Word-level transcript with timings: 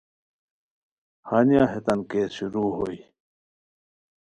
ہنیہ 1.27 1.63
ہیتان 1.71 1.99
کیس 2.09 2.29
شروع 2.37 2.69
ہوئے 2.75 2.97